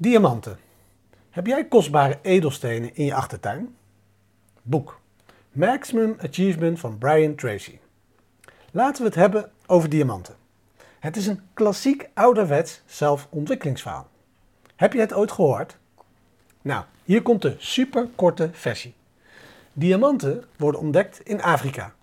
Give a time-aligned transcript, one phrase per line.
[0.00, 0.58] Diamanten.
[1.30, 3.76] Heb jij kostbare edelstenen in je achtertuin?
[4.62, 5.00] Boek.
[5.52, 7.78] Maximum Achievement van Brian Tracy.
[8.70, 10.34] Laten we het hebben over diamanten.
[10.98, 14.08] Het is een klassiek ouderwets zelfontwikkelingsverhaal.
[14.76, 15.76] Heb je het ooit gehoord?
[16.62, 18.94] Nou, hier komt de superkorte versie.
[19.72, 21.94] Diamanten worden ontdekt in Afrika.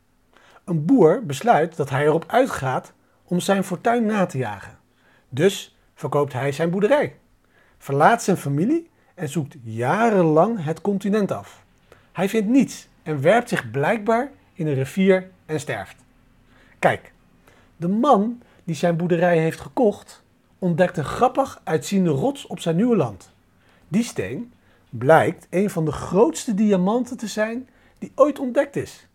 [0.64, 2.94] Een boer besluit dat hij erop uitgaat
[3.24, 4.78] om zijn fortuin na te jagen.
[5.30, 7.16] Dus verkoopt hij zijn boerderij,
[7.78, 11.64] verlaat zijn familie en zoekt jarenlang het continent af.
[12.12, 15.96] Hij vindt niets en werpt zich blijkbaar in een rivier en sterft.
[16.80, 17.14] Kijk,
[17.78, 20.24] de man die zijn boerderij heeft gekocht,
[20.60, 23.34] ontdekt een grappig uitziende rots op zijn nieuwe land.
[23.88, 24.54] Die steen
[24.90, 29.08] blijkt een van de grootste diamanten te zijn die ooit ontdekt is.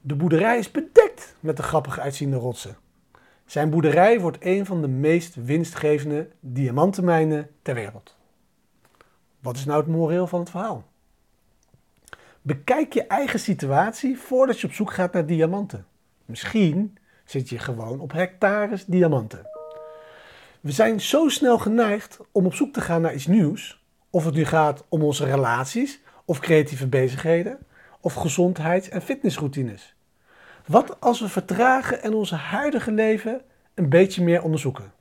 [0.00, 2.76] De boerderij is bedekt met de grappig uitziende rotsen.
[3.50, 8.16] Zijn boerderij wordt een van de meest winstgevende diamantenmijnen ter wereld.
[9.40, 10.84] Wat is nou het moreel van het verhaal?
[12.42, 15.86] Bekijk je eigen situatie voordat je op zoek gaat naar diamanten.
[16.24, 19.50] Misschien zit je gewoon op hectares diamanten.
[20.60, 24.34] We zijn zo snel geneigd om op zoek te gaan naar iets nieuws, of het
[24.34, 27.58] nu gaat om onze relaties of creatieve bezigheden,
[28.00, 29.94] of gezondheids- en fitnessroutines.
[30.66, 33.42] Wat als we vertragen en onze huidige leven
[33.74, 34.92] een beetje meer onderzoeken?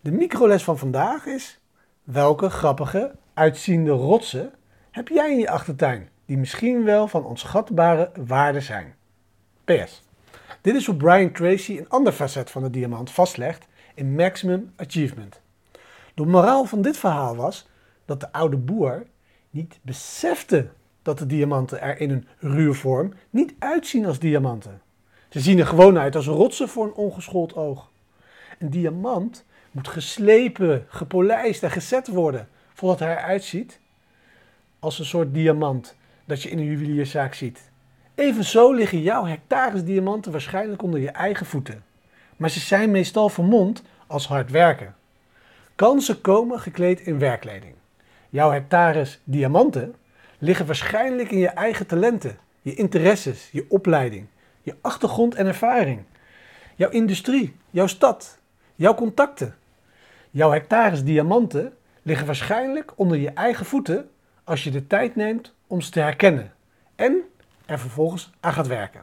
[0.00, 1.60] De microles van vandaag is:
[2.02, 4.52] welke grappige, uitziende rotsen
[4.90, 8.94] heb jij in je achtertuin die misschien wel van onschatbare waarde zijn?
[9.64, 10.02] PS.
[10.60, 15.40] Dit is hoe Brian Tracy een ander facet van de diamant vastlegt in Maximum Achievement.
[16.14, 17.68] De moraal van dit verhaal was
[18.04, 19.06] dat de oude boer
[19.50, 20.70] niet besefte
[21.02, 24.80] dat de diamanten er in een ruwe vorm niet uitzien als diamanten.
[25.28, 27.90] Ze zien er gewoon uit als rotsen voor een ongeschoold oog.
[28.58, 33.80] Een diamant moet geslepen, gepolijst en gezet worden voordat hij eruit ziet
[34.78, 37.70] als een soort diamant dat je in een juwelierszaak ziet.
[38.14, 41.84] Evenzo liggen jouw hectares diamanten waarschijnlijk onder je eigen voeten.
[42.36, 44.94] Maar ze zijn meestal vermomd als hard werken.
[45.74, 47.74] Kansen komen gekleed in werkkleding.
[48.30, 49.94] Jouw hectares diamanten
[50.38, 54.26] liggen waarschijnlijk in je eigen talenten, je interesses, je opleiding,
[54.68, 56.02] je achtergrond en ervaring,
[56.74, 58.38] jouw industrie, jouw stad,
[58.74, 59.54] jouw contacten.
[60.30, 64.10] Jouw hectares diamanten liggen waarschijnlijk onder je eigen voeten
[64.44, 66.52] als je de tijd neemt om ze te herkennen
[66.96, 67.22] en
[67.66, 69.02] er vervolgens aan gaat werken.